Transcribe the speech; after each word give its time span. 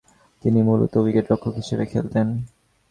তিনি 0.43 0.59
মূলতঃ 0.61 0.95
উইকেট-রক্ষক 0.97 1.53
হিসেবে 1.55 1.85
খেলতেন। 1.85 2.27